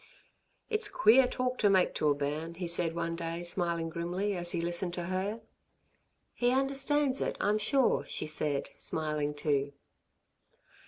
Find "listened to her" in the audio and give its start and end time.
4.59-5.41